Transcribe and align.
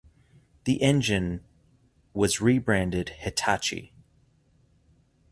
The 0.63 0.81
engine 0.81 1.45
was 2.11 2.41
rebranded 2.41 3.09
Hitachi. 3.09 3.93